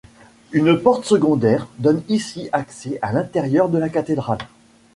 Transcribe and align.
Une 0.51 0.77
porte 0.81 1.05
secondaire 1.05 1.67
donne 1.77 2.01
ici 2.09 2.49
accès 2.53 2.97
à 3.03 3.13
l'intérieur 3.13 3.69
de 3.69 3.77
la 3.77 3.87
cathédrale. 3.87 4.39